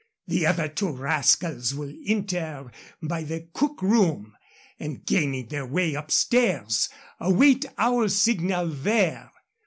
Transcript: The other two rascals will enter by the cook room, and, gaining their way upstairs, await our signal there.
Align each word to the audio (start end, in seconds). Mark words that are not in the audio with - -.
The 0.25 0.47
other 0.47 0.67
two 0.67 0.89
rascals 0.93 1.75
will 1.75 1.93
enter 2.07 2.71
by 3.03 3.21
the 3.21 3.47
cook 3.53 3.83
room, 3.83 4.33
and, 4.79 5.05
gaining 5.05 5.49
their 5.49 5.67
way 5.67 5.93
upstairs, 5.93 6.89
await 7.19 7.65
our 7.77 8.07
signal 8.07 8.67
there. 8.69 9.29